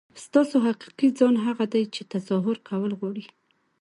ستاسو 0.25 0.55
حقیقي 0.65 1.07
ځان 1.19 1.35
هغه 1.45 1.65
دی 1.73 1.83
چې 1.93 2.01
تظاهر 2.13 2.57
کول 2.69 2.91
غواړي. 2.99 3.25